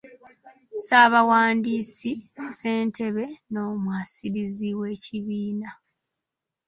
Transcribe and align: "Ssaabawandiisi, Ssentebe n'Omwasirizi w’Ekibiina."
"Ssaabawandiisi, 0.77 2.11
Ssentebe 2.45 3.25
n'Omwasirizi 3.51 4.69
w’Ekibiina." 4.79 5.69